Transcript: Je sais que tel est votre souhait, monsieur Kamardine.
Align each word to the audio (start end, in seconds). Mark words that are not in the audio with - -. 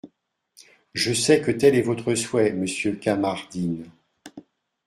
Je 0.95 1.13
sais 1.13 1.41
que 1.41 1.51
tel 1.51 1.75
est 1.75 1.83
votre 1.83 2.15
souhait, 2.15 2.53
monsieur 2.53 2.95
Kamardine. 2.95 3.85